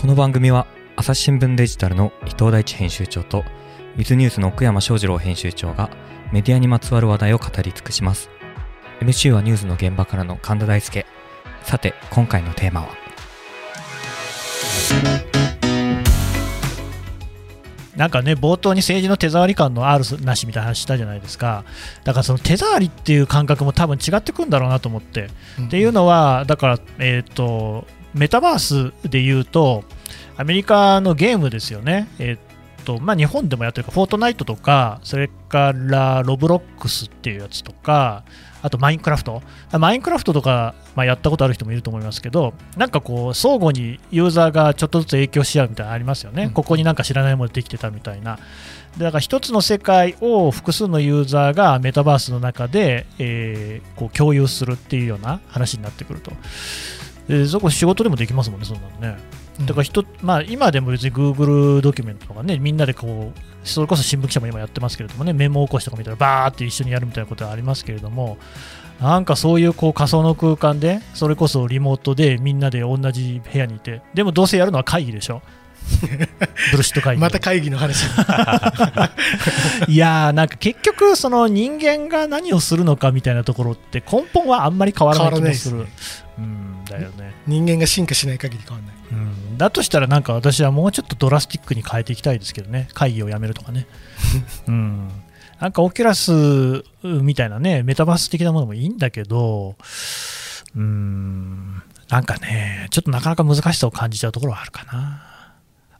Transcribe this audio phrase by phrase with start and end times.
[0.00, 3.42] この番組は朝日新聞デジタルの伊藤大地編集長と
[3.96, 5.90] ウィズニュースの奥山翔二郎編集長が
[6.32, 8.30] メディアにまつわる話題を語り尽くします。
[9.00, 11.04] MC はニュースの現場からの神田大輔
[11.64, 12.88] さて今回のテーマは？
[17.96, 21.64] なんかね、冒頭に政治の手触り感のあるなしみたいな話したじゃないですか、
[22.04, 25.28] だからその手触りっていう感覚も多分違ってくるんだろうなと思って。
[25.58, 27.84] うん、っていうのは、だから、えーと、
[28.18, 29.84] メタバースで言うと、
[30.36, 32.38] アメリカのゲームですよね、えー
[32.84, 38.24] とまあ、日本でもやってるか、フォートナイトとか、それからロブロックスっていうやつとか、
[38.62, 39.42] あとマインクラフト。
[39.72, 46.44] マインクラフトとか、まあ、やったことある人もいると思いますけど、なんかこう、相互にユーザーがちょっとずつ影響し合うみたいなのありますよね。
[46.44, 48.38] うん、ここになんか知らないものできてたみたいな。
[48.96, 56.32] だから一つの世界を複数のユーザーがメタバースの中で、えー、こう共有するっていうような話になってくると。
[57.28, 59.22] でそこ仕事でもできますもんね、そんなのね。
[59.60, 68.38] だから人、まあ、今でも別に Google ドキュメントとかね、みんなでこうそれこそ新聞記者も今やってますけれどもね、メモ起こしとか見たら、バーって一緒にやるみたいなことはありますけれども、
[69.00, 75.42] なんかそういうこう仮想の空間で、それこそリモートでみんなで同じ部屋にいて、でもどうせやるのは会議でしょ。
[76.70, 77.20] ブルシット会議。
[77.20, 78.04] また会議の話。
[79.88, 85.86] いやーなんか結局その人間が何をするのかみたいなところって根本はあんまり変わらない気もする、ね、
[86.38, 87.34] うんだよね。
[87.46, 88.96] 人間が進化しない限り変わらない。
[89.10, 89.14] う
[89.54, 93.86] ん、だとしたら、なんか私はもうちょっとドラスティックに変えていきたいですけどね、会議をやめるとかね。
[94.68, 95.08] うん、
[95.60, 99.76] なんかオキュラスみたいなね、メタバース的なものもいいんだけど、
[100.76, 105.27] うん、なんかね、ちょっとなかなか難しさを感じちゃうところはあるかな。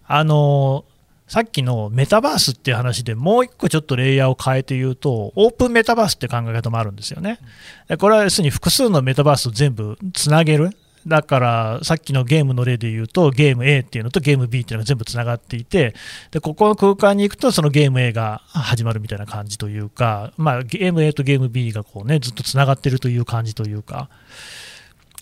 [0.08, 0.84] あの
[1.28, 7.38] さっきのメタバースっていう話でもう一個ちょっとレイヤーを変えて言うと、オープンメタバースって考え方もあるんですよね。
[7.98, 10.70] これは要するに複数のメタバースを全部つなげる。
[11.06, 15.94] だからさっきのゲームの例で言うとゲーム A っていうのとゲーム B っていうのが全部つながっていて
[16.32, 24.10] でここの空間に行くとそのゲーム A が始まるみたいな感じというか、まあ、ゲーム A とゲーム B がこう、ね、ずっとつながってるという感じというか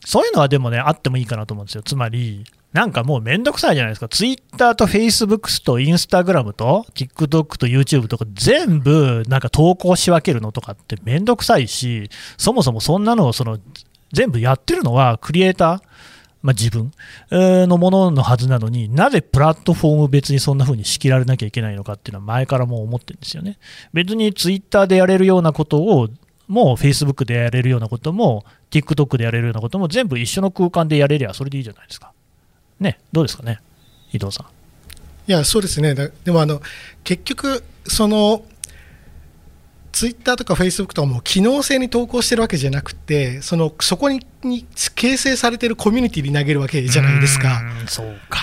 [0.04, 4.08] そういうのはでもねあってもいいかなと思うんですよつまりなんかもうめんどくさいじゃないですか。
[4.08, 13.58] ツイッターとフェイスブックスとインスタグラムと TikTok と YouTube とか全部なんか投稿し分けるのとかってめんどくさいし、そもそもそんなのをその
[14.12, 15.80] 全部やってるのはクリエイター、
[16.42, 16.92] まあ、自分
[17.30, 23.58] のもののはずなのになぜプラットフォーム別にそんな風に仕切られなきゃいけないのかっていうのは前からもう思ってるんですよね。
[23.92, 26.08] 別にツイッターでやれるようなことを
[26.46, 32.12] もう Facebook でやれるようなことも TikTok でやれるようなことも全部一緒の空間でやれりゃそれでいいじゃないですか。
[32.80, 33.60] ね、どうですかね、
[34.12, 34.46] 伊藤さん。
[35.28, 36.62] いや、そうですね、でもあの
[37.04, 38.44] 結局、その
[39.92, 44.20] ツイッターとかフェイスブックとかも機能性に投稿してるわけじゃなくて、そのそこに
[44.94, 47.62] 形成されてるコミュニティに投げるわけじゃないですか。
[47.88, 48.40] そうか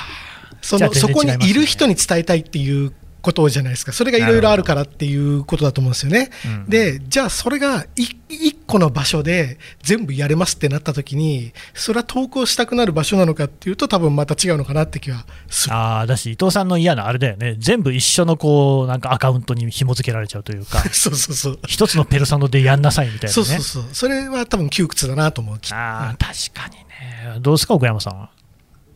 [0.62, 2.92] そのそこにいる人に伝えたいっていう
[3.24, 6.30] ことじゃないですか、それがいろいろあるからっていうことだと思うんですよね。
[6.46, 15.76] うん、で、じゃあそれが1個の場所で全部やれますってなったときに、それは投稿したくなる場所なのかっていうと、多分また違うのかなって気はする。
[15.76, 21.60] あだし、伊藤さんの嫌なあれだよね、全部一緒のこうなんかアカウントに紐付けられちゃうというか、 そうそうそう。
[21.66, 28.30] 一つのペルソナでやんなさいみたいな、ね、そうそうそう、それは多分窮屈だなと思う、あ確かにね、どうですか、奥山さんは？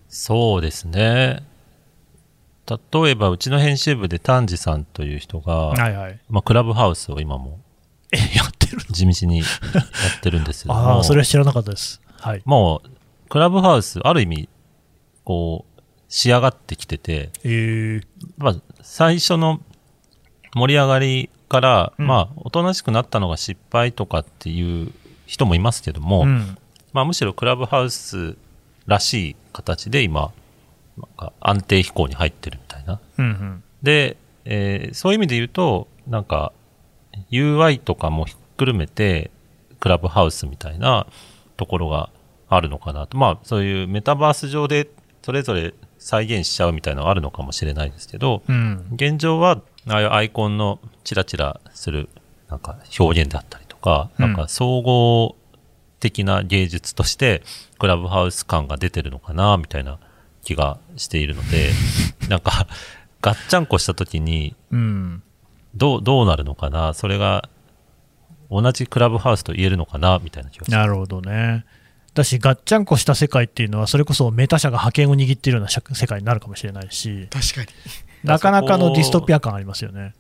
[0.10, 1.44] そうですね。
[2.70, 7.60] 例えば、うちの編集部で丹治さんという人が、はいはい、まあ、クラブハウスを今も、
[8.12, 9.46] え、やってる地道にや
[10.18, 12.02] ってるんですけど ああ、それは知らなかったです。
[12.20, 12.42] はい。
[12.44, 12.90] もう、
[13.30, 14.50] クラブハウス、ある意味、
[15.24, 18.04] こう、仕上がってきてて、えー、
[18.38, 19.62] まあ、最初の
[20.54, 24.92] 盛り上がりから、うん、まあ、おとなしくなったのが失敗とかっていう
[25.26, 26.58] 人もいますけども、うん、
[26.94, 28.38] まあ、むしろクラブハウス
[28.86, 30.32] らしい形で今、
[30.98, 33.00] なんか安定飛行に入ってるみたいな。
[33.18, 36.54] うんうん、で、えー、そういう意味で言うと、なんか
[37.32, 39.32] UI とかもひっくるめて、
[39.80, 41.08] クラブハウスみたいな
[41.56, 42.10] ところが
[42.50, 43.18] あるのかなと。
[43.18, 44.90] まあ、そういうメタバース上で
[45.22, 52.10] それぞれ再現しちゃうみたいなのがあるのかもしれないですけど、うん、現状は、ああいうアイコンのチラチラする、
[52.50, 55.36] なんか表現だったりとか、なんか総合
[56.00, 57.44] 的な芸術として、
[57.78, 60.00] クラブハウス感が出てるのかな、みたいな
[60.48, 61.72] 気がしているので、
[62.30, 62.68] なんか、
[63.22, 64.56] ガッチャンコした時に、
[65.76, 67.50] どう、どうなるのかな、それが、
[68.50, 71.66] 同じクラブハウスと言えるのかな、みたいな気がなるほどね。
[72.14, 77.68] だし、ガッチャンコした世界っていうのは、それこそメタ社が覇権を握っているような世界になるかもしれないし、確かに。
[78.24, 80.14] なかなかのディストピア感ありますよね。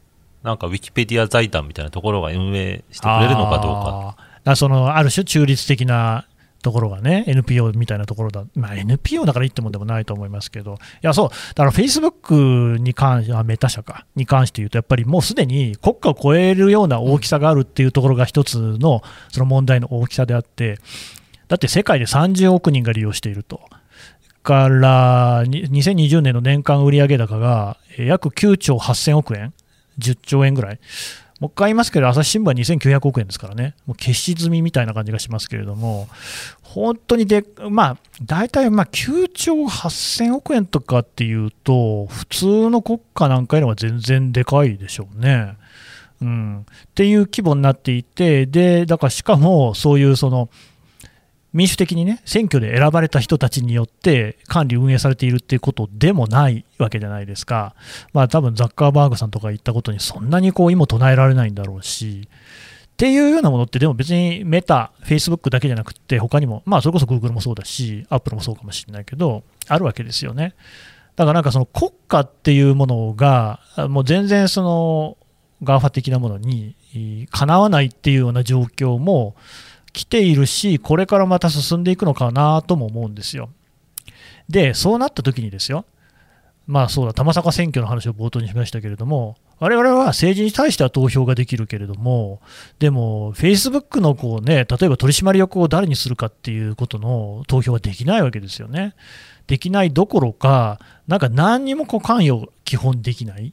[0.44, 4.18] なんかウィキペディア財団みたいなところが運営してくれるのかどうか。
[4.44, 6.26] だそのある種中立的な
[6.68, 20.78] ところがね、NPO みたいなところだ、まあ、NPO だからいいってもんでもないと思いますけど、いや、そう、だからフェイスブックに関して、メタ社か、に関して言うと、やっぱりもうすでに国家を超えるような大きさがあるっていうところが一つのその問題の大きさであって、
[21.48, 23.62] だって世界で30億人が利用していると。
[24.44, 29.54] から2020年の年間売上高が約9兆8000億円、
[30.00, 30.80] 10兆円ぐらい、
[31.40, 36.08] もう一回言いますけど、朝日新聞は2900億円ですからね、もう消し済みみたいな感じがしますけれども、
[36.64, 45.58] 本当にで、まあ、大体まあ9兆8000億円とかっていうと、普通の国家なんかよりは全然でかいでしょうね。
[46.20, 46.64] うん、っ
[46.96, 50.50] ていう規模になっていて、でだからしかもそういうその
[51.58, 57.74] 民主的にね、選挙で選ばれた人たちによって管理、運営されているっていうことでもないわけじゃないですか、
[58.14, 62.30] まあ多分ザッカーバーグさんとか言ったことにそんなにこう、意も唱えられないんだろうし、
[62.94, 70.54] っていうようなものって、でも別にメタ、フェイスブックだけじゃなくて、他にも、まあそれこそグーグルもそうだし、アップルもそうかもしれないけど、あるわけですよね。
[71.16, 75.18] だからなんかその国家っていうものが、もう全然その、
[75.64, 76.76] GAFA的なものに
[77.32, 79.36] かなわないっていうような状況も、
[79.98, 83.50] 来ているし、これからまた進んでいくのかなとも思うんですよ。
[84.48, 85.86] で、そうなった時にですよ、
[86.68, 92.42] まあそうだ、たまさか選挙の話を冒頭にしましたけれども、我々は政治に対しては投票ができるけれども、
[92.78, 98.94] でも、フェイスブックのこう、ね、例えば取締役を誰にするかっていうことの投票はできないわけですよね。
[99.48, 103.52] できないどころか、なんか何にもこう関与、基本できない。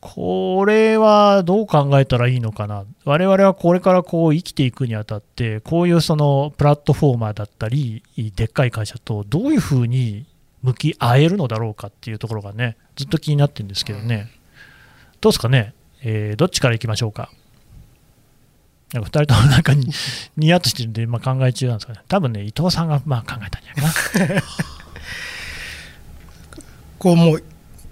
[0.00, 8.02] これはどう考えたらいいのかな、我々はこれからこう生きていくにあたって、こういうそのプラットフォーマーだったり、
[8.36, 10.24] でっかい会社とどういうふうに
[10.62, 14.30] 向き合えるのだろうかっていうところがね、ずっと気になってるんですけどね、
[15.20, 17.30] どうですかね、えー、どっちからいきましょうか？
[18.92, 19.90] なんか2人ともなんかに
[20.38, 24.42] ニヤッとしてるんで、まあ、考え中なんですかね、多分ね、伊藤さんがまあ考えたんじゃないかな。
[26.98, 27.44] こうもう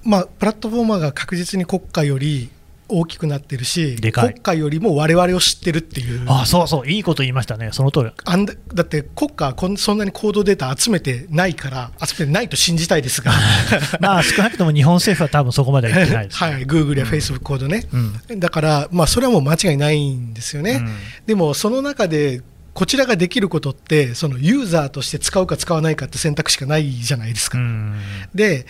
[0.06, 2.50] まあ、プラットフォーマーが確実に国家より
[2.88, 8.10] 大きくなってるし、国家よりも我々を知ってるっていう、あそうそう、いいこと言いましたね、その通り。
[8.24, 13.32] あんだって国家はそんなに行動データ集めてないから、集めてないと信じたいですが、
[14.00, 17.86] まあ少なくとも日本政府は多分そこまでは言ってないです、ね、 はい、グーグルやフェイスブックコードね、
[18.30, 20.72] うん、だから、まあ、それはもう間違いないんですよね。
[20.80, 20.94] うん、
[21.26, 22.42] でもその中で
[22.76, 27.58] こちらができることって、そのユーザーとして使うか使わないかって選択しかないじゃないですか。
[28.34, 28.66] で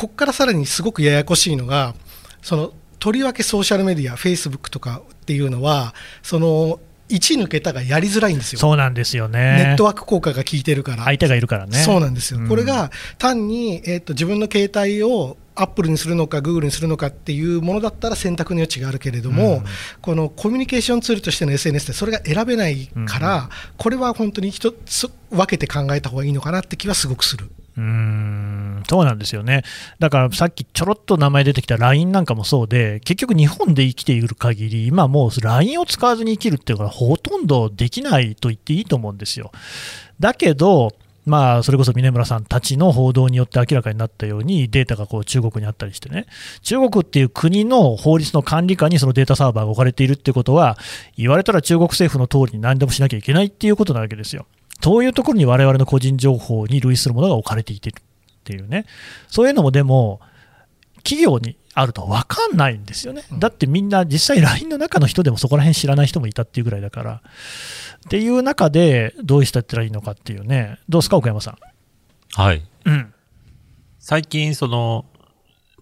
[0.00, 1.94] ここからさらにすごくややこしいのが、
[2.40, 6.80] そのとりわけソーシャルメディア、フェイスブックとかっていうのは、その
[7.10, 8.60] 1抜けたがやりづらいんですよ。
[8.60, 9.38] そうなんですよね。
[9.38, 11.04] ネットワーク効果が効いてるから。
[11.04, 11.76] 相手がいるからね。
[11.76, 12.40] そうなんですよ。
[12.40, 19.64] うん、これが単に、えーと、自分の携帯をアップルにするのか、グーグルにするのかっていうものだったら選択の余地があるけれども、うん、
[20.00, 27.50] このコミュニケーションツールとしての SNS でそれが選べないから、うん、これは本当に一つ分けて考えた方がいいのかなって気はすごくする。
[27.76, 29.62] うーんそうなんですよね、
[29.98, 39.52] だからさっきちょろっと名前出てきた LINE なんかもそうで、結局、日本で生きている限り、今もう LINE を使わずに生きるっていうのはほとんどできないと言っていいと思うんですよ。
[40.18, 40.92] だけど、
[41.26, 46.26] まあ、それこそ峰村さんたちの報道によって明らかになったように、データがこう中国にあったりしてね、
[46.62, 50.78] 中国っていう国の法律の管理下にそのデータサーバーが置かれているってことは、
[51.16, 54.46] 言われたら中国政府の通りに何でもしなきゃいけないっていうことなわけですよ。
[54.82, 58.02] そういうところに我々の個人情報に類するものが置かれていてるっ
[58.44, 58.86] ていうね、
[59.28, 60.20] そういうのもでも、
[61.02, 67.22] 企業にあると分かんないんですよね、だってみんな実際 LINE の中の人でもそこら辺知らない人もいたっていうぐらいだから、
[68.06, 71.58] っていう中でどうしたらいいのかっていうね、どうですか、奥山さん？
[72.32, 72.62] はい。
[72.84, 73.12] うん、
[73.98, 75.04] 最近、その、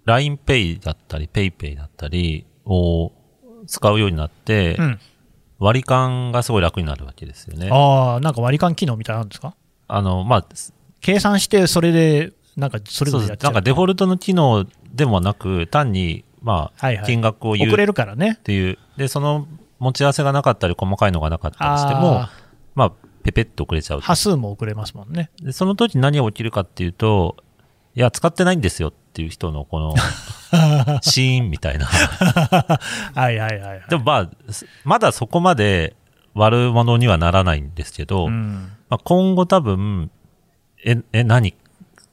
[0.06, 3.12] LINEPay だったり PayPay だったりを
[3.66, 5.00] 使うようになって、うん、
[5.58, 7.68] 割り勘がすごい楽になるわけですよね。
[7.70, 9.54] ああ、なんか割り勘機能みたいなのあるんですか？
[9.88, 10.46] あの、まあ、
[11.00, 13.52] 計算して、それで、なんかそれぞれやっちゃう。
[13.52, 17.70] なんかデフォルトの機能でもなく、単に、まあ、金額を言う。
[17.70, 18.36] 送れるからね。
[18.38, 18.78] っていう。
[18.96, 19.46] で、その
[19.78, 22.26] 持ち合わせがなかったり、細かいのがなかったりしても、
[22.74, 22.92] まあ、
[23.24, 24.00] ペペッと送れちゃう。
[24.00, 25.30] 波数も送れますもんね。
[25.42, 27.36] で、その時何が起きるかっていうと、
[27.94, 29.94] いや、使ってないんですよっていう人のこの、
[31.02, 32.78] シーンみたいな は
[33.16, 33.82] いはいはい、はい。
[33.90, 34.30] でもまあ、
[34.84, 35.96] まだそこまで
[36.34, 40.12] 悪者にはならないんですけど、うん、まあ、今後多分、
[40.84, 41.56] え、え、何？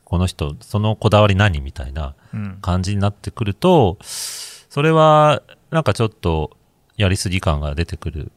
[0.03, 2.15] この人、そのこだわり何みたいな
[2.61, 6.57] 感じになってくると、うん、それは、なんかちょっと、
[6.97, 8.31] やりすぎ感が出てくる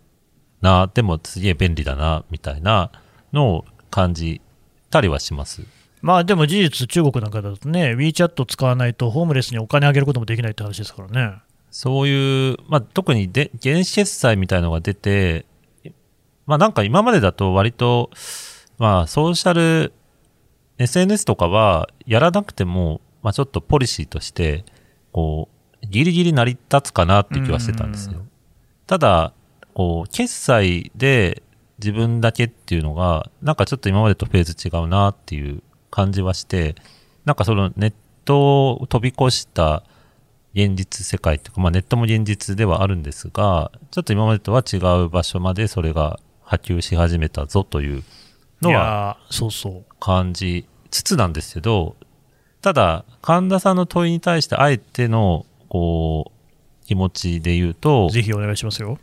[0.61, 2.91] な、でもすげえ便利だな、みたいな
[3.33, 4.43] のを感じ
[4.91, 5.63] たりはします。
[6.01, 11.39] まあでも事実、中国なんかだとね、WeChat 使わないとホームレスにお金あげることもできないって話ですからね。
[11.71, 15.45] そういう、まあ、特にで原始決済みたいのが出て、
[16.47, 18.11] まあなんか今までだと割と、
[18.79, 19.93] まあソーシャル、
[20.79, 24.65] SNS とかはやらなくても、まあちょっとポリシーとして、
[25.13, 25.49] こ
[25.83, 28.25] う、ギリギリ成り立つかなって気はしてたんですよ。
[28.87, 29.33] ただ、
[29.75, 31.43] こう、決済で
[31.79, 36.75] 自分だけっていうのが、なんかちょっと今までとフェーズ違うなっていう感じはして、
[37.25, 37.93] なんかそのネッ
[38.25, 39.83] トを飛び越した
[40.55, 48.03] 現実世界っていうか、まあネットも現実ではあるんですが、ちょっと今までとは違う場所までそれが波及し始めたぞという
[48.63, 49.85] のは、そうそう。
[50.01, 51.97] 感じつつなんですけど、
[52.61, 58.99] ただ、神田さんの問いに対してあえての、こう、気持ちで言うと、ぜひお願いしますよ。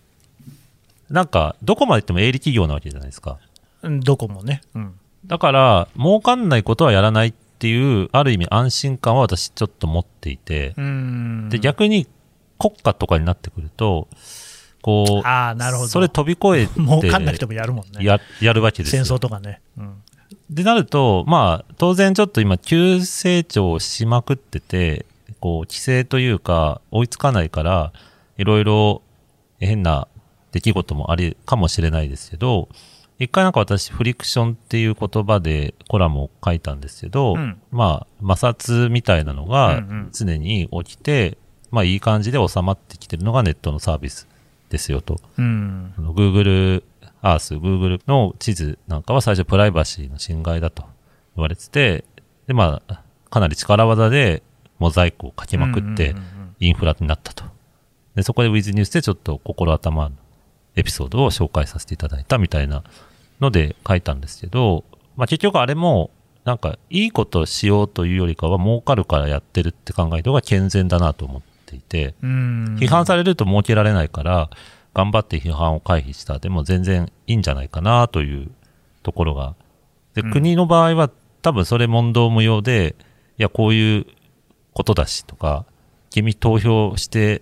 [1.09, 3.37] なんか、どこまで行っても営利企業なわけじゃないですか。
[3.83, 4.61] どこもね。
[4.73, 4.99] うん。
[5.27, 10.73] だから、儲かんないことはやらないっていう、ある意味安心感は私ちょっと持っていて、
[11.49, 12.07] で、逆に
[12.59, 14.07] 国家とかになってくると、
[14.81, 18.05] こう、あなるほどそれ飛び越えて、 儲かんなくてもやるもんね。
[18.05, 19.03] や、やるわけですよ。
[19.03, 19.61] 戦争とかね。
[19.77, 19.95] うん。
[20.49, 25.07] でなると、まあ、当然ちょっと今、急成長しまくってて、
[25.39, 27.93] こう、規制というか、追いつかないから、
[28.37, 29.01] いろいろ
[29.59, 30.07] 変な
[30.51, 32.69] 出来事もあり、かもしれないですけど、
[33.17, 39.81] 一回なんか私、フリクションっていう言葉でコラムを書いたんですけど、うん、まあ、摩擦みたいなのが
[40.11, 41.37] 常に起きて、うんうん、
[41.71, 44.27] まあ、いい感じで収まってきてるのがネットのサービス
[44.69, 45.19] ですよと。
[45.37, 46.83] うん、Google
[47.23, 50.83] Earth、Google の地図なんかは最初プライバシーの侵害だと
[51.37, 52.03] 言われてて、
[52.47, 54.43] で、まあ、かなり力技で
[54.77, 56.15] モザイクをかけまくって、
[56.59, 57.45] インフラになったと。
[58.15, 60.15] で、そこで With News でちょっと心頭の
[60.75, 62.83] エピソードを紹介させていただいたみたいな
[63.39, 64.83] ので書いたんですけど、
[65.15, 66.11] まあ結局あれも、
[66.43, 74.49] なんかいいことをしようというよりかは儲かるからやってるって考えた方が健全だなと思っていて、批判されると儲けられないから、
[74.93, 78.51] 頑張って批判を回避したでも全然いいんじゃないかなという
[79.03, 79.55] ところが。
[80.13, 81.09] で、国の場合は
[81.41, 82.95] 多分それ問答無用で、
[83.37, 84.05] いや、こういう
[84.73, 85.65] ことだしとか、
[86.09, 87.41] 君投票して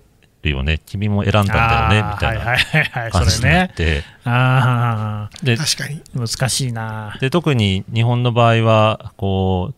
[0.50, 4.04] るよね、君も選んだんだよね、みたいな感じになって。
[4.26, 6.02] あで確かに。
[6.14, 7.18] 難しいな。
[7.20, 9.76] で、特に日本の場合は、こう、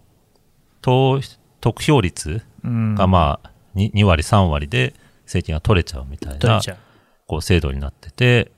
[0.81, 1.21] 投
[1.61, 4.93] 得票率がまあ2、2割、3割で
[5.25, 6.61] 政権が取れちゃうみたいな、
[7.27, 8.51] こう、制度になってて、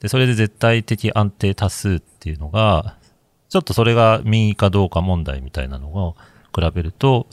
[0.00, 2.96] で、それで絶対的安定多数っていうのが、
[3.48, 6.16] ちょっとそれが民意かどうか問題みたいなのを
[6.54, 7.28] 比べると、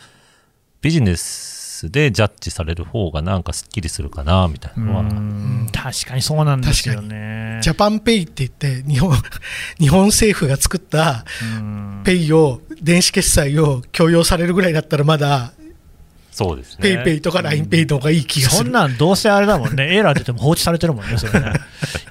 [0.81, 5.03] ビジネススでジャッジされる方がなんかすっきりするかなみたいなのは
[5.71, 9.15] 確かにそうなんですよねジャパンペイって言って日本
[9.79, 11.25] 日本政府が作った
[12.03, 15.53] ペイを電子決済を強要されるぐらいだったらまだ
[16.31, 16.81] そうですね。
[16.81, 18.63] ペイペイとかラインペイとかいい気がする。
[18.63, 19.93] そんなんどうせあれだもんね。
[19.93, 21.53] エラー出ても放置されてるもんね、それね。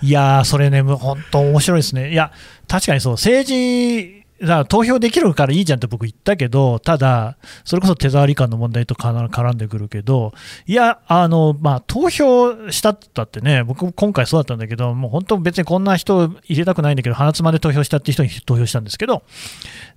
[0.03, 2.13] いやー、それね、本当面白いですね。
[2.13, 2.31] いや、
[2.69, 10.33] 確かにそう、政治だから投票できるからいいじゃんって僕言ったけど、ただ、それこそ手触り感の問題と絡んでくるけど、
[10.67, 19.23] いや、あの、まあ、投票したったってね、僕今回そうだったんだけど、もう本当別にこんな人入れたくないんだけど、鼻つまんで投票したって人に投票したんですけど、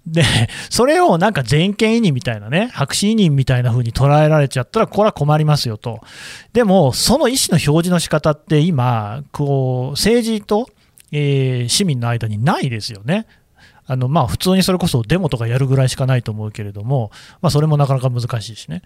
[0.05, 0.23] で、
[0.69, 6.01] それをなんか全権委任みたいなね、白紙委任みたいな風に捉えられちゃったら、これは困りますよと。
[6.51, 10.67] でも、その意思の表示の仕方って今、こう、政治と、
[11.13, 13.25] えー、市民の間にないですよね。
[13.93, 18.81] あのまあ、普通にそれこそデモとかやるぐらいしかないと思うけれども、まあ、それもなかなか難しいしね。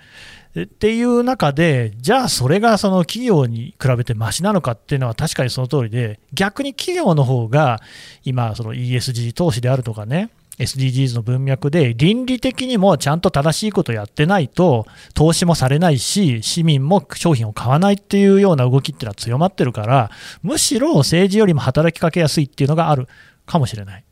[0.60, 7.80] っていう中で、じゃあそれがその企業に比べてましなのかっていうのは確かにその通りで、逆に企業の方が
[8.26, 20.10] 今、ESG 投資であるとかね、SDGs の文脈で倫理的にもちゃんと正しいことやってないと投資もされないし市民も商品を買わないっていうような動きっていうのは強まってるから
[20.42, 23.08] むしろ政治よりも働きかけやすいっていうのがある
[23.46, 24.07] かもしれない。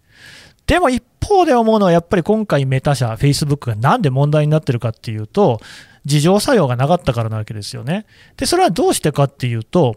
[0.67, 5.59] でも一方で思うのは、やっぱり今回メタ社、Facebook がなんで問題になってるかっていうと、
[6.05, 8.05] 自浄作用がなかったからなわけですよね。
[8.37, 9.95] で、それはどうしてかっていうと、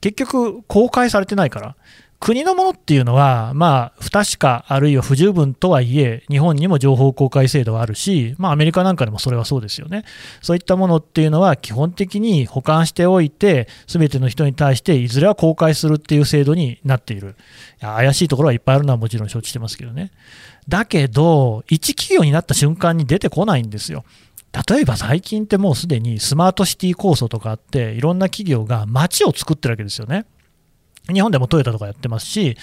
[0.00, 1.76] 結局公開されてないから。
[2.24, 10.06] 国のものっていうのは、まあ、不確か、あるいは不十分とはいえ、日本にも情報公開制度はあるし、まあ、アメリカなんかでもそれはそうですよね。
[10.40, 17.36] そういったものっていうのは、基本的に保管しておいて、すべての人に対して、いずれは公開するっていう制度になっている。
[17.82, 20.10] いや怪しいところはいっぱいあるのはもちろん承知してますけどね。
[20.66, 24.02] だけど、一企業になった瞬間に出てこないんですよ。
[24.66, 30.24] 例えば最近ってもうすでにスマートシティ構想とかあって、いろんな企業が街を作ってるわけですよね。
[31.12, 32.56] 日本でもトヨタとかやってますし、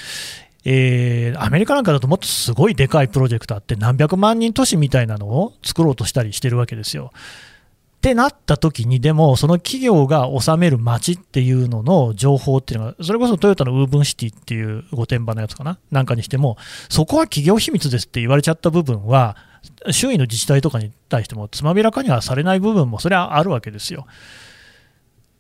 [0.64, 7.12] えー、アメリカなんかだともっとすごいでかいプロジェクトあって何百万人都市みたいなのを作ろうとしたりしてるわけですよ。
[7.14, 16.58] ってなった時に、でも、その企業が治める街っていうのの情報っていうのが、それこそトヨタのウーブンシティっていう御殿場のやつかな、なんかにしても、
[16.90, 19.38] そこは企業秘密ですって言われちゃった部分は、
[19.92, 24.08] 周囲の自治体とかに対しても、つまびらかにはされない部分も、それはあるわけですよ。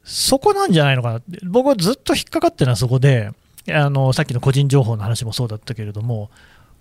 [0.03, 3.31] そこなんじゃないのかなって、僕はずっと引っかかってるのはそこで、
[3.69, 6.29] あのさっきの個人情報の話もそうだったけれども、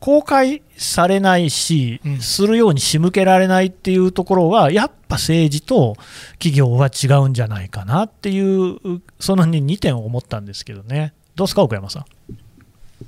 [0.00, 5.96] 公開されないし、するように仕向けられないっていうところは、やっぱ政治と
[6.38, 8.78] 企業は違うんじゃないかなっていう、
[9.18, 11.12] その2点を思ったんですけどね。
[11.36, 12.04] どうですか、奥山さん。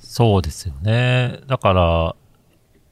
[0.00, 1.40] そうですよね。
[1.46, 2.16] だから、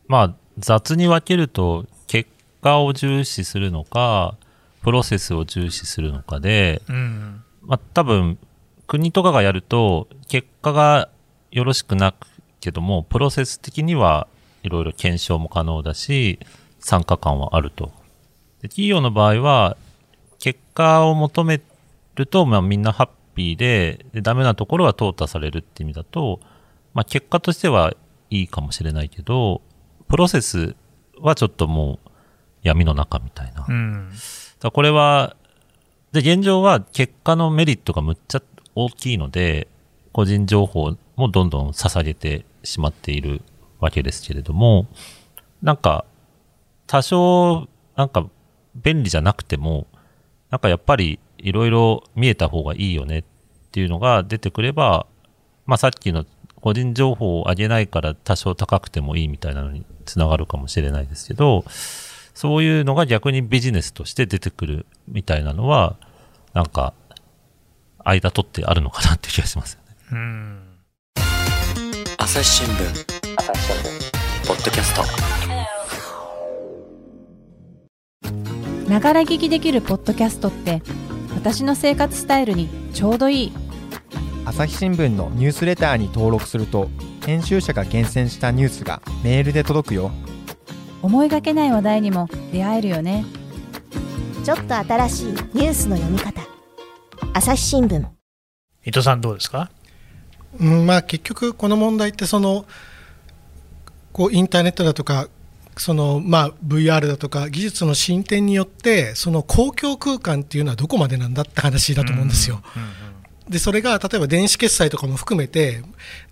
[0.09, 2.31] まあ、雑に分けると、結
[2.63, 4.37] 果を重視するのか、
[4.83, 8.39] プロセスを重視するのかで、うん、まあ、多分、
[8.87, 11.09] 国とかがやると、結果が
[11.51, 12.27] よろしくなく
[12.61, 14.29] けども、プロセス的には
[14.63, 16.39] いろいろ検証も可能だし、
[16.79, 17.93] 参加感はあると。
[18.63, 19.77] で企業の場合は、
[20.39, 21.61] 結果を求め
[22.15, 26.41] ると、まあみんなハッピーで、で、ダメなところは淘汰されるって意味だと、
[26.95, 27.95] まあ結果としては
[28.31, 29.63] いいかもしれないけど、
[30.09, 30.77] プロセス
[31.19, 32.11] はちょっともう
[32.63, 33.67] 闇の中みたいな。
[33.69, 34.11] うん、
[34.61, 35.37] だこれは、
[36.13, 38.43] で、現状は結果のメリットがむっちゃ
[38.75, 39.69] 大きいので、
[40.13, 43.43] 個人情報もどんどん捧げてしまっている
[43.79, 44.87] わけですけれども、
[45.63, 46.05] なんか、
[46.87, 48.29] 多少、なんか、
[48.75, 49.87] 便利じゃなくても、
[50.51, 53.25] なんかやっぱりいろいろ見えた方がいいよねっ
[53.71, 55.07] ていうのが出てくれば、
[55.67, 56.25] まあさっきの
[56.61, 61.65] 個人情報を上げないから多少高くてもいいみたいなのにつながるかもしれないですけど、
[62.35, 65.97] そういうのが逆にビジネスとして出てくるみたいなのは、
[66.53, 66.95] なんか、
[68.05, 69.97] 間取ってあるのかなって気がしますよね。
[70.13, 70.63] うん。
[72.19, 73.21] 朝日新聞。
[74.47, 75.03] ポッドキャスト。
[78.91, 80.83] ながら聞きできるポッドキャストって
[81.37, 83.53] 私の生活スタイルにちょうどいい。
[84.45, 86.91] 朝日新聞のニュースレターに登録すると
[87.25, 90.11] 編集者が厳選したニュースがメールで届くよ
[91.03, 93.25] 思いがけない話題にも出会えるよね。
[94.45, 96.43] ちょっと新しいニュースの読み方。
[97.33, 98.05] 朝日新聞。
[98.85, 99.71] 伊藤さんどうですか？
[100.59, 102.65] うんまあ、結局、この問題ってその
[104.13, 105.29] こうインターネットだとか
[105.77, 112.63] その、まあ、VR だとか技術の進展によってその公共空間っていうのはどこまでなんだって話だと思うんですよ。
[113.51, 115.83] でそれが例えば電子決済とかも含めて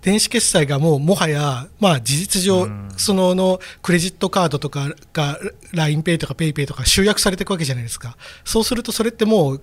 [0.02, 5.38] 電子決済がもうもはや、まあ、事実上、そののクレジットカードとかが
[5.74, 8.16] LINEPay とか PayPay とか集約されていくわけじゃないですか。
[8.44, 9.62] そうするとそれってもう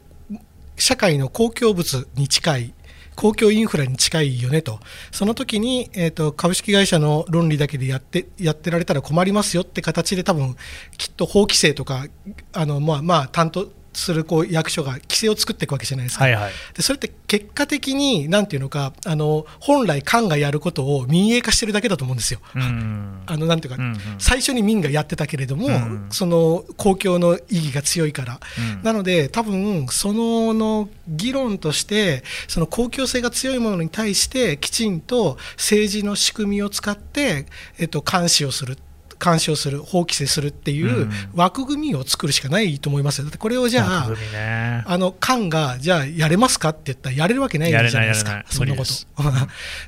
[0.75, 2.73] 社会の公共物に近い
[3.15, 4.79] 公共インフラに近いよねと、
[5.11, 10.57] その時に、えーと、株式会社の論理だけでやってやってられたら困りますよって形で、多分
[10.97, 12.07] きっと法規制とか、
[12.51, 22.39] あのまあまあ、担当するこう役所が規制を作っていくわけじゃないですか、はいはい、でそれって結果的に、なんていうのか、あの本来、官がやることを民営化してるだけだと思うんですよ。
[22.53, 28.39] あのなんていうか、うんうん、最初に民がやってたけれども、うん、その公共の意義が強いから、
[28.77, 37.45] うん、なので、多分そのの議論として、その公共性が強いものに対して、きちんと政治の仕組みを使って、
[37.79, 38.77] えっと、監視をする。
[39.23, 48.91] 監視をする、法規制するっていう枠組みを作るしかないと思いますよ、だってこれをじゃあ、ね、あの官がじゃあやれますかって言ったら、やれるわけないじゃないですか、そんなこと。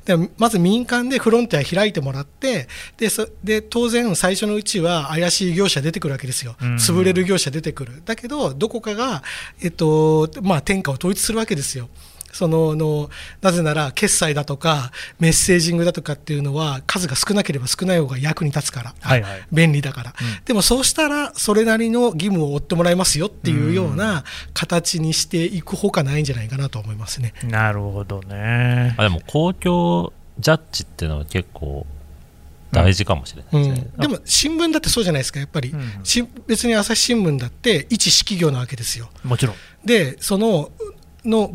[0.06, 9.24] で まず民間でフロンティア開いてもらってでそで、当然、最初のうちは怪しい業者出てくるわけですよ、潰れる業者出てくる、だけど、どこかが、
[9.62, 11.90] えっとまあ、天下を統一するわけですよ。
[12.38, 13.10] そのの
[13.42, 24.24] なぜなら決済だとかメッセージングだとかっていうのは数が少なければ少ない方が役に立つから、はいはい、便利だから、うん、でもそうしたらそれなりの義務を負ってもらいますよっていうような
[24.54, 27.34] 形にしていくほかないんじゃないかなと思いますね。
[27.44, 28.94] なるほどね。
[29.00, 31.88] あでも公共ジャッジっていうのは結構
[32.72, 36.04] 大事かもしれないですね、うん、でも新聞だってそうじゃないですか、やっぱり、うん、
[36.46, 39.10] 別に朝日新聞だって一式業なわけですよ。
[39.24, 39.56] もちろん。
[39.84, 40.70] でその
[41.26, 41.52] の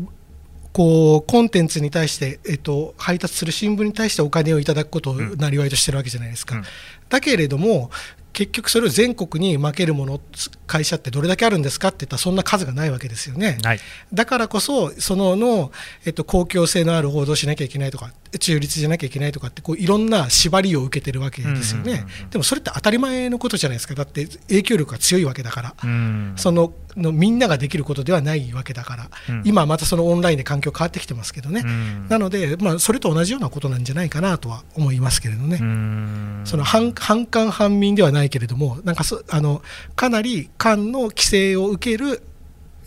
[0.73, 6.55] こうコンテンツに対して、えっと、配達する新聞に対してお金をいただくことをなりわいとしてるわけじゃないですか。
[6.55, 6.63] うん、
[7.09, 7.91] だけれども
[8.33, 10.19] 結局それを全国に負けるもの
[10.65, 13.79] 会社ってどれだけあるんですかって言ったらそんな数がないわけですよね、はい、
[14.11, 15.71] だからこそそのの、
[16.03, 23.93] えっと、公共性のある報道しなきゃいけないとか中立じゃなきゃいけないとかってこういろんな縛りを受けてるわけですよね、でもそれって当たり前のことじゃないですか。
[23.93, 25.75] だって影響力が強いわけだから、
[26.37, 35.57] そののみんなができることではないわけだから、うん、今またそのオンラインで環境変わってきてますけどね、うん、なので、まあ、それと同じようなことなんじゃないかなとは思いますけれどね、
[36.45, 39.61] その反官反民ではないけれども、なんかそあの
[39.95, 42.23] かなり官の規制を受ける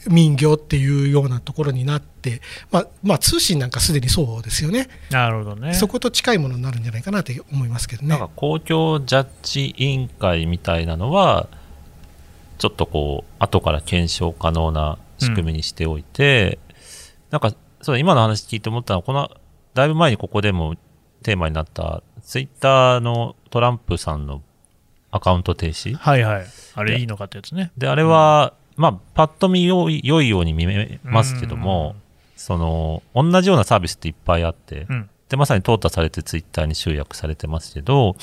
[0.08, 2.40] 民業っていうようなところになって、
[2.70, 5.74] まあまあ、通信なんかすでにそうですよね、なるほどね。
[5.74, 8.08] そこと近いものになるんじゃないかなと思いますけどね。
[8.08, 8.30] なんか。
[8.36, 11.48] 公共ジャッジ委員会みたいなのは、
[12.58, 16.58] ちょっとこう、後から検証可能な仕組みにしておいて、
[17.30, 19.30] なんか、そう、今の話聞いて思ったのは、この、
[19.74, 20.74] だいぶ前にここでも
[21.22, 24.42] テーマになった、ツイッターのトランプさんの
[25.10, 26.46] アカウント停止はいはい。
[26.74, 27.72] あれいいのかってやつね。
[27.76, 31.96] で、あれは、まあ、パッと見良い良いように見えますけども、
[32.36, 35.10] その、同じようなサービスっていっぱいあって、うん。
[35.28, 38.16] で、まさに淘汰されてツイッターに集約されてますけど、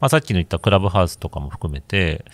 [0.00, 2.24] まあ、さっきの言ったクラブハウスとかも含めて、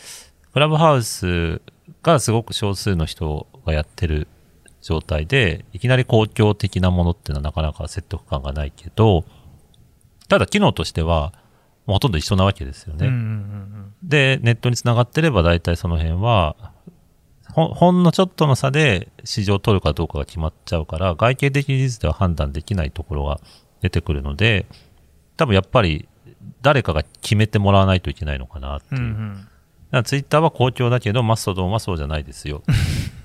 [0.55, 1.61] クラブハウス
[2.05, 4.29] がすごく少数の人がやってる
[4.83, 9.25] 状態で、いきなり公共的なものっていうのはなかなか説得感がないけど、
[10.29, 11.33] ただ機能としては、
[11.89, 13.09] ほとんど一緒なわけですよね。
[13.09, 16.55] うんうんうんで、ネットにつながってれば大体その辺は、
[17.51, 23.41] ほほんのちょっとの差で市場を取るかどうかが決まっちゃうから、外形的事実では判断できないところが
[23.81, 24.67] 出てくるので、
[25.37, 26.09] 多分やっぱり
[26.63, 29.01] 誰かが決めてもらわないといけないのかなっていう。
[29.01, 29.09] うん。
[29.09, 29.49] うん
[29.95, 32.63] らツイッターは公共だけど、マストドンはそうじゃないですよ。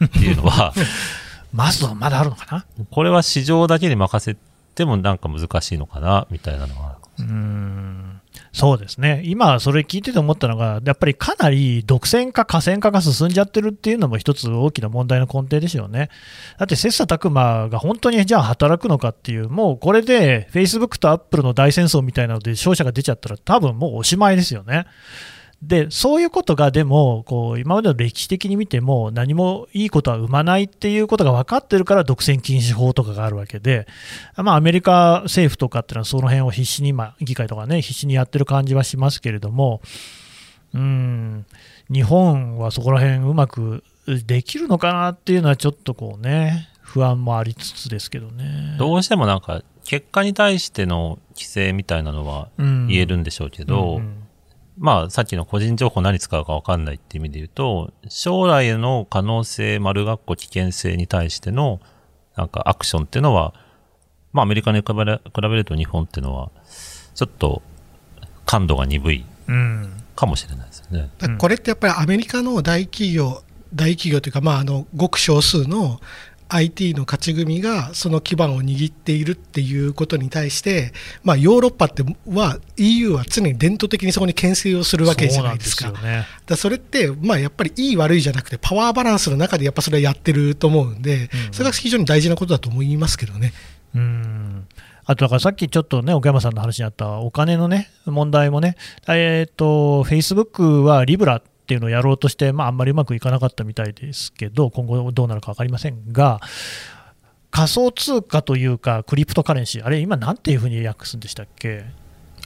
[0.06, 0.74] っていうのは、
[1.54, 2.66] マスドまだあるのかな？
[2.92, 4.38] これは市場だけに任せ
[4.76, 6.98] てもなんか難しいのかな、みたいなのは。
[7.18, 16.10] うーんそうですね、今、それ聞いてて思ったのが、やっぱりかなり独占化、河川化が進んじゃってるっていうのも一つ大きな問題の根底ですよね。
[16.58, 24.86] だって切磋琢磨が本当にじゃあ働くのかっていう、もうこれで Facebook と Apple の大戦争みたいなので勝者が出ちゃったら、多分もうおしまいですよね。
[25.62, 33.86] でそういうことがでもこう今までの歴史的に見ても何もいいことは生まないっていうことが分かってるから独占禁止法とかがあるわけで、
[34.38, 39.82] まあ、アメリカ政府とかっていうのはその辺を必死に、まあ、議会とかね必死にやってる感じはしますけれども
[40.74, 41.46] うん
[41.92, 48.76] 日本はそこら辺うまくできるのかなっていうのはちょっとこうね不安もありつつですけどね。
[48.80, 54.29] どうしてもなんか、結果に対しての規制みたいなのは言えるんでしょうけど、うん
[54.80, 61.82] まあ、さっきの個人情報何使うか分かんないっていう意味で言うと、将来への可能性、丸括弧危険性に対しての、
[62.38, 63.54] なんかアクションっていうのは、
[64.32, 65.06] まあ、アメリカに比べ
[65.50, 66.50] ると日本っていうのは、
[67.14, 67.62] ちょっと
[68.46, 71.10] 感度が鈍いうんかもしれないですよね。
[71.18, 73.44] だからこれってやっぱりアメリカの大企業、
[73.76, 76.00] 大企業というか、まあ、あのごく少数の
[76.50, 80.92] IT の勝ち組がその基盤を握っているっていうことに対して、
[81.24, 85.94] まあ、ヨーロッパっては EU は常に伝統的にそこに牽制をするわけじゃないですか。
[85.96, 93.54] そねだそれって、まあ、やっぱりいい悪いじゃなくてパワーバランスの中でやっぱそれはやってると思うんで、うんそれが非常に大事なことだと思いますけどね。
[93.96, 94.68] うん
[95.06, 98.76] あとだからさっきちょっとね、岡山さんの話にあったお金のね、問題もね、
[99.08, 106.40] えっ、と、Facebook はリブラっていうのをやろうとして、まあ、あんまりうまくいかなかったみたいですけど、今後どうなるか分かりませんが、
[107.52, 111.86] 仮想通貨というか、クリプトカレンシー、あれ、今、なんていうふうに訳すんでしたっけ？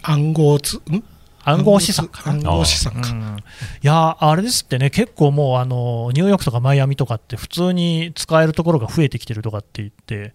[0.01, 1.03] 暗号つ、ん？
[1.45, 2.51] 暗号資産かな？
[2.51, 3.11] 暗号資産か。
[3.11, 3.37] うん
[3.81, 10.33] いやあれですってね、結構もうあのニューヨークとかマイアミとかって普通に使えるところが増えてきてるとかって言って、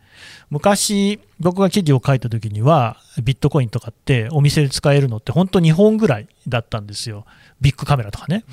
[0.51, 7.25] 昔、僕が記事を書いた時には、ビットコインとかってお店で使えるのって、本当、日本ぐらいだったんですよ、
[7.61, 8.45] ビッグカメラとかね。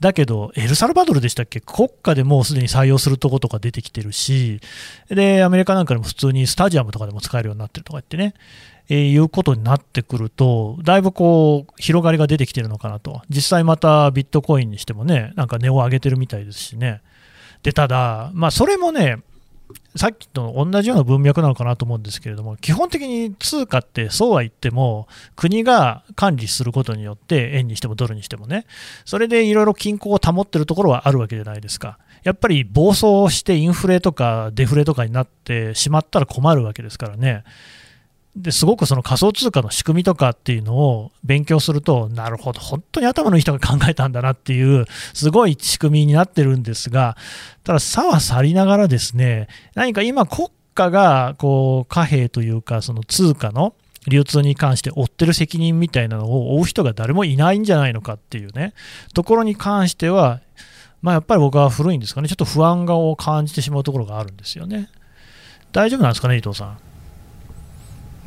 [0.00, 4.60] だけど、エルサルバドルでしたっけ、国家でもうすでに採用するとことか出てきてるし、
[5.08, 8.34] で、アメリカなんかでも普通にスタジアムとかでも使えるようになってるとか言ってね、
[8.88, 17.00] えーいうことになってくると、だいぶこう広がりが出てきてるのかなと、実際またビットコインにしてもね、なんか値を上げてるみたいですしね、
[17.62, 19.18] でただ、まあ、それもね、
[19.96, 28.66] さっきと同じような文脈なのかなと思うんですけれども、基本的に通貨ってそうは言っても、国が管理することによって、円にしてもドルにしてもね、
[29.04, 31.98] それでいろいろ均衡を保ってるところはあるわけじゃないですか。
[32.24, 37.44] やっぱり暴走してインフレとかデフレとかになってしまったら困るわけですからね。
[38.36, 47.16] ですごくその仮想通貨の仕組みとかっていうのを勉強すると、なるほど、本当に頭のいい人が考えたんだなっていう、すごい仕組みになってるんですが、
[47.64, 53.74] ただ、差は去りながらですね、何か今、国家がこう貨幣というか、その通貨の
[54.06, 58.74] 流通に関して負ってる責任みたいなのを負う人が誰もいないんじゃないのかっていうね、
[59.14, 60.40] ところに関しては、
[61.00, 64.90] まあ、やっぱり僕は古いんですかね、ちょっと不安を感じてしまうところがあるんですよね。
[65.72, 66.85] 大丈夫なんですかね、伊藤さん。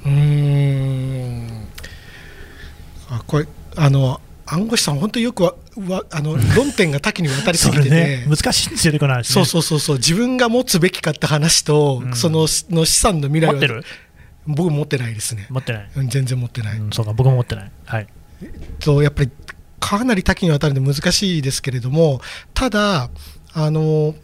[0.10, 1.68] うーん
[3.10, 5.54] あこれあの暗号資産、本当によくわ
[5.88, 7.90] わあの論点が多岐にわたりすぎてて、
[8.26, 9.34] ね、難しいんですよね、この話、ね。
[9.34, 13.84] そうそうそうそう、自分が持つべきかって話と、うんそのの資産の未来は持ってる？
[14.48, 15.90] 僕持ってないですね、持ってない。
[15.96, 16.78] うん全然持ってない。
[16.80, 17.72] うん、そうか、僕も持ってない。
[17.86, 18.08] はい。
[18.80, 19.30] とやっぱり
[19.80, 22.22] かなり多岐にわたるんで難しいですけれども、
[22.54, 23.10] ただ、
[23.54, 24.16] あの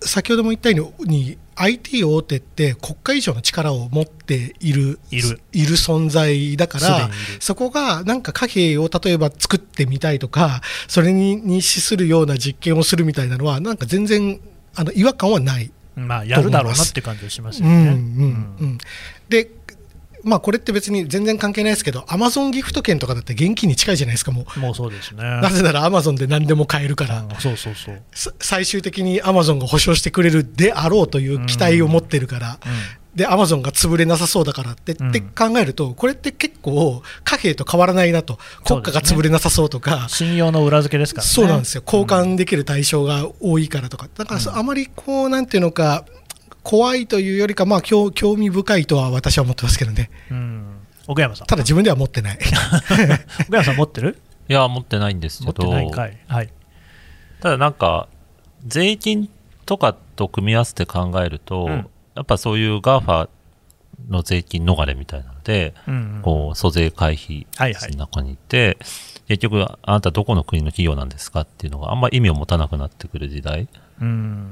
[0.00, 14.40] 先ほども言ったように IT 大手って国家以上の力を持っているいるいる存在だからそこがなんか貨幣を例えば作ってみたいとかそれにに資するような実験をするみたいなのはなんか全然
[14.74, 15.72] あの違和感はない。
[15.96, 17.74] まあ、やるだろうなって感じがしますよね。
[17.74, 18.78] うんうんうん、
[19.30, 19.50] で
[20.26, 24.60] まあこれって別に全然関係ないですけどアマゾンギフト券とかだって現金に近いじゃないですかもう。
[24.60, 25.22] もうそうですね。
[25.22, 28.02] なぜならアマゾンで何でも買えるから、うんそうそうそう。
[28.12, 32.58] さ最終的にアマゾンが保証してくれるであろうという期待を持ってるから、
[33.14, 35.08] でアマゾンが潰れなさそうだからって,、うん。
[35.10, 41.30] って考えると、これって結構、貨幣と変わらないなと、国家が潰れなさそうとか、信用の裏付けですからね。
[41.32, 46.04] そうなんですよ、交換できる対象が多いからとか、だからそあまりこう、なんていうのか、
[46.66, 50.80] 怖いというよりか、まあ興興味深いとは私は思ってますけどね、うん。
[51.06, 51.46] 奥山さん。
[51.46, 52.38] ただ自分では持ってない。
[53.46, 54.18] 奥山さん持ってる？
[54.48, 56.18] いや、持ってないんです持けど、ってないんかい。
[56.26, 56.50] はい。
[57.40, 58.08] ただなんか、
[58.66, 59.30] 税金
[59.64, 63.28] とかと組み合わせて考えると、うんやっぱそういう GAFA
[64.08, 68.78] の税金逃れみたいなので、うんこう、租税回避はいはいの中にいて、
[69.28, 73.68] 結局、あなたどこの国の企業なんですかっていうのがあんま意味を持たなくなってくる時代うん。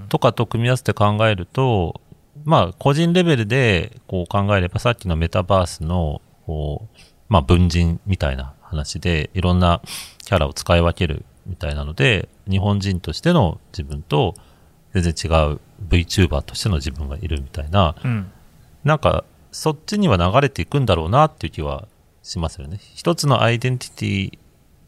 [0.09, 2.01] とかと組み合わせて考えると、
[2.45, 9.81] まあ、個人レベルでこう考えれば、さっきのメタバースの、こう、まあ、分人みたいな話で、いろんな
[10.25, 14.35] キャラを使い分けるみたいなので、日本人としての自分と、
[14.93, 18.31] 全然違う VTuber としての自分がいるみたいな、うん。
[18.85, 21.87] なんか、そっちには流れていくんだろうなっていう気は
[22.23, 22.79] しますよね。
[22.95, 24.39] 一つのアイデンティティ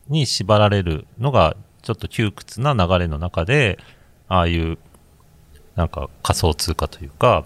[0.09, 3.79] に縛られるのが、ちょっと窮屈な流れの中で、
[4.29, 4.79] ああいう、
[5.75, 7.45] なんか仮想通貨というか、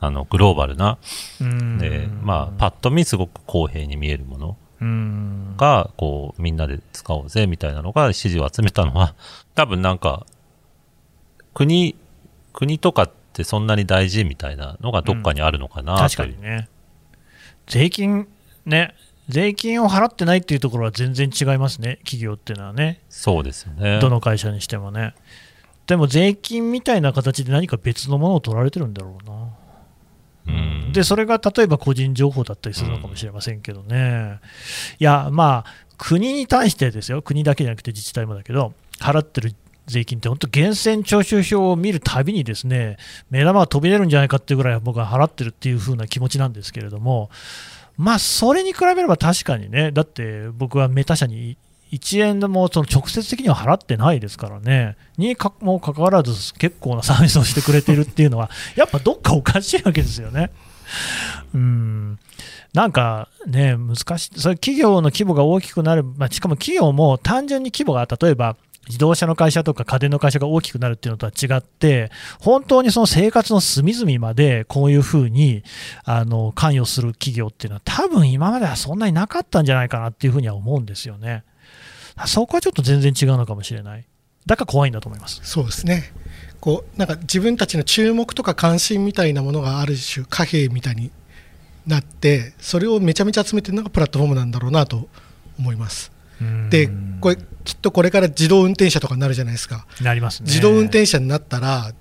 [0.00, 0.98] あの、グローバルな、
[1.40, 1.78] うん。
[1.78, 5.54] で、まあ、パッと見すごく公平に見えるものうん。
[5.58, 9.14] が、こう、みんなで使おうぜ、みたいなのが支持を集めたのは、
[9.54, 10.26] 多分なんか、
[11.52, 11.96] 国、
[12.54, 16.68] 国とかってそんなに大事みたいなのがどっかにあるのかな、確というかにね。
[17.66, 18.26] 税金、
[18.64, 18.94] ね。
[19.28, 23.00] 税金を払ってないっていうところは全然違いますね、企業っていうのはね。
[23.10, 24.00] そうですよね。
[24.00, 25.14] どの会社にしてもね。
[25.90, 29.48] でも税金みたいな形で何か別のものを取られてるんだろうな。
[30.46, 30.50] う
[30.88, 34.38] んで、それが例えば個人情報だったりするのかもしれませんけどね。
[35.00, 39.52] いや、まあ、国に対してですよ、国だけじゃなくて自治体もだけど、払ってる
[39.88, 42.96] 税金って本当、源泉徴収票を見るたびにですね、
[43.28, 47.30] 目玉が飛び出るんじゃないかっていうぐらい僕は払ってるっていう風な気持ちなんですけれども、
[47.96, 51.56] まあ、それに比べれば確かにね、だって僕はメタ社に
[51.92, 60.50] 1円でもその直接的には払ってないですからね、にかもかかわらず結構なサービスをしてくれてるっていうのは、 やっぱどっかおかしいわけですよね。
[61.54, 62.18] うん
[62.72, 75.62] なんかね、難しい、それ企業の規模が大きくなる、まあ、しかも企業も単純に規模が例えば自動車の会社とか家電の会社が大きくなるっていうのとは違って、本当にその生活の隅々までこういうふうに
[76.04, 81.44] あの関与する企業っていうのは、多分今まではそんなになかったんじゃないかなっていうふうには思うんですよね。
[82.26, 84.04] そこはちょっと全然違うのかもしれない。
[84.46, 85.40] だから怖いんだと思います。
[85.44, 86.12] そうですね
[86.60, 91.10] こうなんか自分たちの注目とか関心みたいなものがある種貨幣みたいに
[91.86, 95.08] なってそれをめちゃめちゃ集めてるのがプラットフォームなんだろうなと
[95.58, 96.12] 思います
[96.68, 96.88] で
[97.20, 100.46] これきっとこれから自動運転車とかになるじゃないですかなりますね。
[100.46, 101.96] 自動運転車になったらけ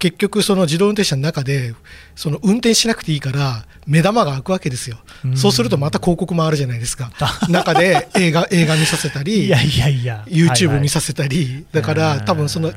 [0.00, 1.74] 結局その自動運転車の中で
[2.16, 4.98] その運転しなくていいから目玉が開くわけですよ。
[5.24, 5.36] うん。
[5.36, 7.12] そうするとまた広告もあるじゃないですか。
[7.48, 12.70] 中で映画映画見させたり いやいやいや、YouTube 見ささせたり、だから多分その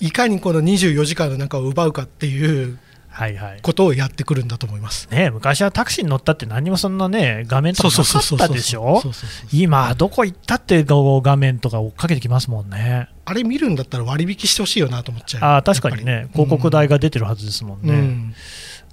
[0.00, 2.78] いいかにこの24時間の中を奪うかっていう
[3.08, 3.58] はいはい。
[3.62, 5.08] ことをやってくるんだと思います。
[5.10, 9.00] ね、昔はタクシーに乗ったって何にもそんなね、画面とかなかったでしょ？
[9.00, 13.08] そうそうそう今、どこ行ったって画面とか追っかけてきますもんね。
[13.24, 15.44] あれ見るんだったら割引してほしいよなと思っちゃう。
[15.44, 17.94] ああ、確かにね、広告代が出てるはずですもんね。
[17.94, 18.34] うん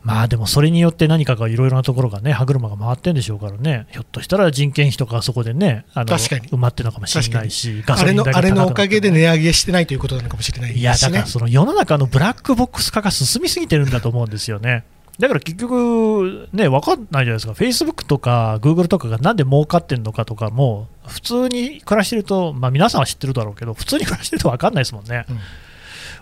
[0.03, 11.25] まあでもそれによって何かがいろいろなところがね、歯車が回ってんでしょうからね、ひょっとしたら人件費とかそこでね、あの埋まってるのかもしれないし、ガソあれリン代がのあれのおかげで値上げしてないということなのかもしれないいや、だから。
[11.27, 14.85] その世の中のブラックボックス化が進みすぎてるんだと思うんですよね。
[15.19, 25.25] だから結局、ね、分かんないじゃないですか、Facebook とか Google とかがなんで儲かってるのかとかも、普通に暮らしてると、まあ、皆さんは知ってるだろうけど、普通に暮らしてると分かんないですもんね。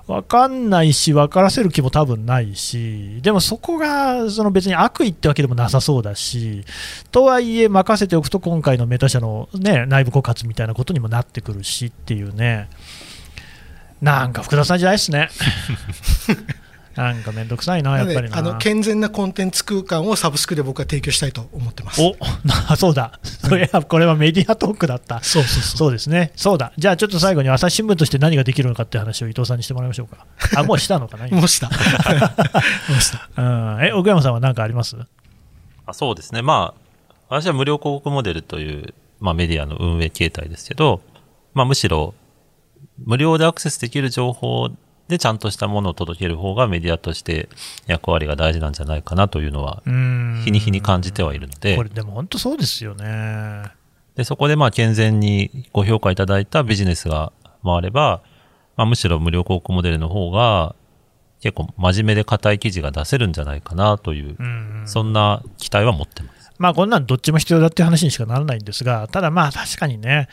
[0.10, 6.66] 分かんないし、分からせる気も多分ないし、でもそこがその別に悪意ってわけでもなさそうだし、
[7.12, 12.70] とはいえ、任せておくと、今回のメタ社の、ね、内部告発みたいなことにもなってくるしっていうね、
[14.02, 15.30] なんか複雑な時代ですね。
[17.00, 18.38] なんかめんどくさいな、やっぱりな。
[18.38, 22.02] あの健全なコンテンツ空間をサブスクで僕は提供したいと思ってます。
[22.02, 25.22] おな そうだ、それはこれはメディアトークだった。
[25.24, 25.78] そうそうそう。
[25.78, 30.26] そうですね、そうだ、じゃあちょっと最後に朝日新聞として何ができるのかっていう話を伊藤さんにしてもらいましょうか。
[30.56, 31.70] あ、もうしたのかな、 今もうした。
[31.70, 31.76] も
[32.98, 33.30] うした。
[33.42, 34.96] うん、え、奥山さんは何かあります？
[35.86, 36.42] あそうですね。
[36.42, 36.74] ま
[37.10, 41.02] あ、私は無料広告モデルという、まあメディアの運営形態ですけど、
[41.54, 42.14] まあむしろ、
[43.06, 44.70] 無料でアクセスできる情報
[45.10, 47.50] でちゃんとしたものを届ける方がメディアとして
[47.88, 53.64] 役割が大事なんじゃないかなというのは、日に日に感じてはいるのでこ、れでも本当そうですよね。
[54.16, 58.22] で、そこでまあ健全にご評価いただいたビジネスが回れば、
[58.78, 60.76] まあむしろ無料広告モデルの方が、
[61.42, 66.39] 結構真面目で硬い記事が出せるんじゃないかなという、うんそんな期待は持ってます。
[66.60, 70.28] まあこんなんどっちも必要だっていう話にしかならないんですが、ただまあ確かにね、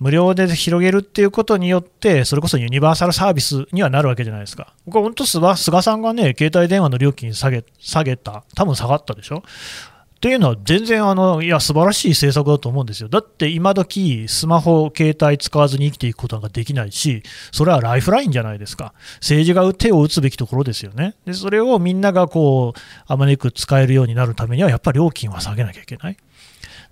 [0.00, 4.74] 無料で広げるっていうことによって、それこそユニバーサルサービスにはなるわけじゃないですか。
[4.86, 9.44] 僕は本当菅、さんがね、携帯電話の料金下げ下げた、多分下がったでしょ。
[10.18, 13.08] っていうのは全然あの、いや、素晴らしい政策だと思うんですよ。
[13.08, 18.94] だって今時スマホ、携帯使わずに生きていくことなんかできないし、それはライフラインじゃないですか。
[19.20, 21.14] 政治が手を打つべきところですよね。
[21.24, 26.16] で、それをみんながこう、あまねく使えるようになるためには、やっぱり料金は下げなきゃいけない。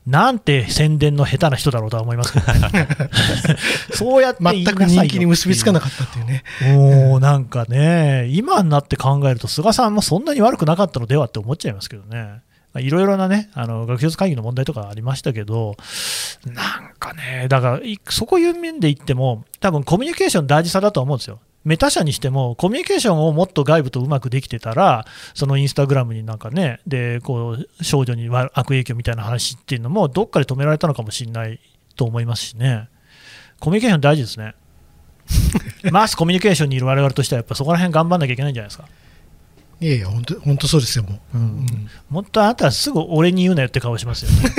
[0.06, 2.88] なんて宣伝の下手な人だろうとは思いますけどね。
[3.92, 6.44] そうやって全く人気に結びつかなかったっていうね。
[6.76, 12.42] もうなんかね、今になって考えると、菅さんもそんなに悪くなかったのではって思っちゃいますけどね。
[12.76, 15.76] まあいろいろなね、あの学術会議の問題とかありましたけど、
[16.44, 21.40] なんかね、だから、いそこいう面で言っても、多分コミュニケーション大事さだと思うんですよ。
[21.64, 31.58] メタ社にしても、コミュニケーションをもっと外部とうまくできてたら、そのインスタグラムになんかね、でこう少女に悪悪影響みたいな話っていうのも、どっかで止められたのかもしれない
[31.96, 32.90] と思いますしね、
[33.58, 34.54] コミュニケーション大事ですね。
[35.90, 38.86] マスコミュニケーションにいる我々としては、やっぱそこら辺頑張んなきゃいけないんじゃないですか。
[39.78, 41.38] いやいや、本当本当そうですよ、もう。
[41.38, 41.66] うん
[42.08, 44.54] もっとあなたはすぐ俺に言うなよって顔しますよね。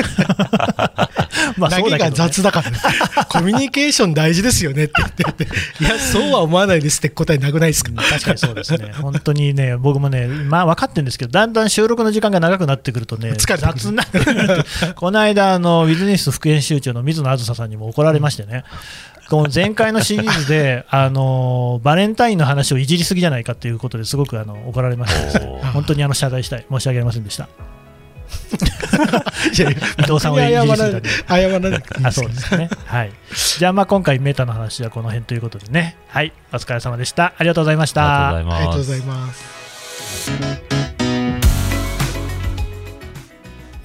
[1.58, 2.78] まあそうだけど、ね、雑だからね。
[3.30, 7.92] コミュニケーション大事ですよねって言ってて、いや、そうは思わないですって答えなくないですか？
[7.94, 18.66] 確かにそうですね、本当にね、僕もね、まあ分かってるんですけど、だんだん収録の時間が長くなってくるとね、雑になってくる この間、あのウィズニュース副編集長の水野あずささんにも怒られましてね、
[19.30, 27.50] この前回のシリーズで、 あのバレンタインの話をいじりすぎじゃないかということですごくあの怒られましてですねおー本当にあの謝罪したい、申し訳ありませんでした。
[29.58, 31.10] いやいや伊藤さんをいじ謝らないりすぎたんで。
[31.28, 32.70] 謝らなくていいあそうですね。
[32.86, 33.12] はい。
[33.58, 35.98] じゃあまあ今回メタの話はこの辺ということでね。
[36.08, 36.34] はい。
[36.52, 37.34] お疲れ様でした。
[37.38, 38.36] ありがとうございました。
[38.36, 40.67] ありがとうございます。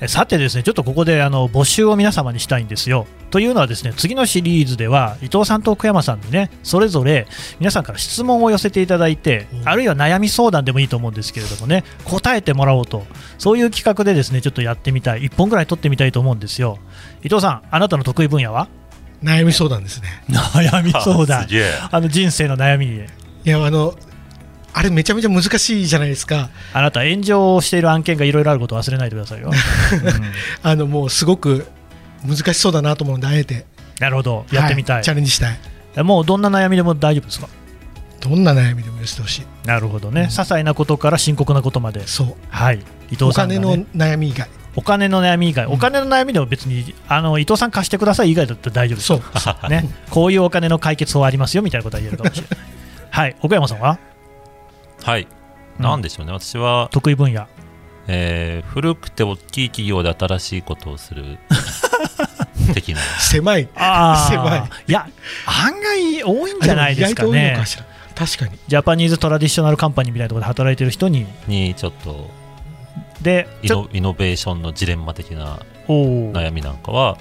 [0.09, 3.07] さてですね、ちょっとここであの募集を皆様にしたいんですよ。
[3.31, 7.27] というのはですね、次のシリーズでは伊藤さんと奥山さんにね、それぞれ
[7.61, 13.05] 皆さんから質問を寄せていただいて、あるいは悩み相談でもいいと思うんですけれどもね、答えてもらおうと、
[13.39, 16.79] そういう企画でですね、ちょっとやってみたい、1本ぐらい取ってみたいと思うんですよ。
[17.23, 18.69] 伊藤さん、あなたの得意分野は？
[19.23, 20.09] 悩み相談ですね。
[20.29, 21.47] 悩み相談。
[21.93, 23.09] あの人生の悩みで。
[23.45, 23.95] いや、あの、
[24.75, 26.49] あれめちゃめちゃ難しいじゃないですか。
[26.73, 29.51] あなた、炎上している案件がいろいろあることを忘れないでくださいよ。
[29.51, 31.67] う んあの、もうすごく
[32.27, 33.67] 難しそうだなと思うので、あえて。
[34.01, 34.97] なるほど、やってみたい。
[34.99, 36.03] はチャレンジしたい。
[36.03, 37.49] もうどんな悩みでも大丈夫ですか？
[38.21, 39.43] どんな悩みでも寄せてほしい。
[39.67, 42.35] なるほどね、些細なことから深刻なことまで、そう。
[42.51, 42.77] はい、
[43.11, 44.49] 伊藤おさんが、金ね、の悩み以外。
[44.75, 49.69] お金の悩み以外、お金の悩みでも別にあの伊藤さん貸してください以外だったら大丈夫ですよそう。
[49.69, 52.59] ね、 こういうお金の解決法ありますよみたいなことは言えるかもしれない。
[53.11, 53.99] はい、奥山さんは？
[55.05, 55.27] はい。
[55.79, 56.33] なんでしょうね。
[56.33, 57.47] 私は、得意分野。
[58.09, 61.39] えー古くて大きい企業で新しいことをする
[62.75, 63.01] 的な。
[63.21, 63.69] 狭い。
[63.77, 65.09] あ狭いあ、いや、
[65.47, 67.63] 案外多いんじゃないですかね。
[68.15, 68.59] 確かに。
[68.69, 72.31] ジャパニーズトラディショナルカンパニーみたいなところで働いてる人に、にちょっと
[73.23, 77.17] で、イノイノベーションのジレンマ的な悩みなんかは、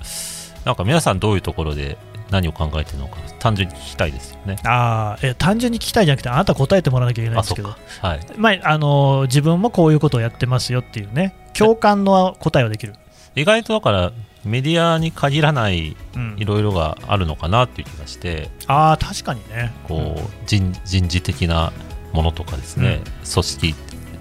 [0.66, 1.98] なんか皆さんどういうところで
[2.32, 4.56] 何を考えてるのか、単純に聞きたいですよね。
[4.64, 7.70] あーえ単純に聞きたいじゃなくて、あなた答えてもらわなきゃいけないんあ、ですけど。
[8.02, 8.20] はい。
[8.38, 12.96] まあ、あの自分もこういうことをやってますよっていうね、共感の答えはできる。
[13.36, 14.12] 意外とだから、
[14.44, 19.72] メディアに限らないうんいろいろがあるのかなっていう気がして、ああ、確かにね。
[19.88, 21.72] こう人人事的な
[22.14, 23.76] ものとかですね、組織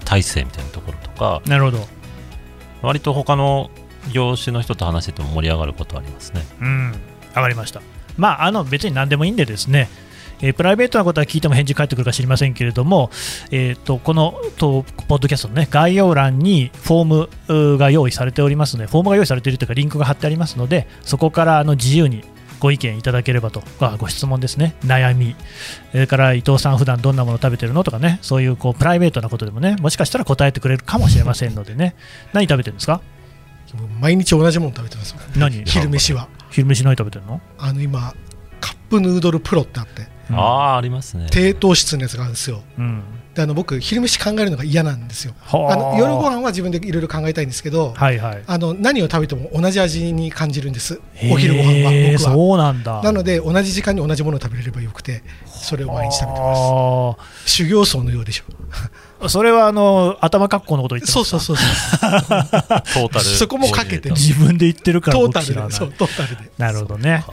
[0.05, 1.87] 体制みたいなところとかなるほど。
[2.81, 3.69] 割と他の
[4.11, 6.91] 業種の人と話してても盛り上がることありますねうん、
[7.35, 7.81] わかりました。
[8.17, 9.89] まあ、あの別に何でもいいんでですね、
[10.41, 13.11] えープライベートなことは聞いても返事返ってくるか知りませんけれども、
[13.51, 22.23] えー、とこのとポッドキャストの、ね、概要欄にフォームが用意されておりますので、フォームが用意されているというか、リンクが貼ってありますので、そこからあの自由に
[22.59, 25.35] ご意見いただければと、あご質問ですね、悩み、
[25.91, 31.95] それから伊藤さん、普段どんなもの食べてるのとかね、そういうこうプライベートなことでもね、もしかしたら答えてくれるかもしれませんのでね、
[32.33, 33.01] 何食べてるんですか？
[33.99, 35.15] 毎日同じもの食べてます。
[35.37, 35.63] 何？
[35.65, 37.41] 昼飯は昼飯何食べてるの？
[37.57, 38.13] あの今
[38.59, 40.07] カップヌードルプロってあって。
[40.29, 40.39] うん。
[40.39, 41.27] ああ、ありますね。
[41.31, 42.61] 低糖質のやつがあるんですよ。
[42.77, 45.33] うんであの僕昼飯考えるのが嫌なんですよ。
[45.39, 45.73] はあ。
[45.73, 48.43] あの夜ご飯は自分でいろいろ考えたいんですけど、はいはい。
[48.45, 50.99] あの何を食べても同じ味に感じるんです。
[51.31, 52.33] お昼ご飯は僕は。
[52.33, 53.01] そうなんだ。
[53.01, 56.59] なので同じ時間に同じものを食べれればよくてそれを毎日食べてます。
[56.61, 57.15] あ。
[57.45, 58.43] 修行僧のようでしょ。
[59.25, 61.39] ー それはあの頭格好のこと言ってますか？
[61.39, 61.65] そうそうそう
[62.01, 62.21] そう。
[62.93, 63.25] トータル。
[63.25, 64.09] そこもかけて。
[64.09, 65.73] る自分で言ってるからトータルで。
[65.73, 66.51] そうトータルで。
[66.57, 67.23] なるほどね。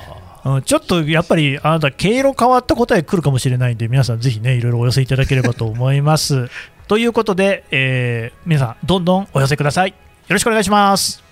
[0.44, 6.48] うんちょっとやっぱりあなた毛色変わった答え来るかもしれないんで皆さんぜひねいろいろお寄せいただければと思います。
[6.86, 9.90] ということで、えー皆さんどんどんお寄せください。
[9.90, 9.94] よ
[10.28, 11.27] ろしくお願いします。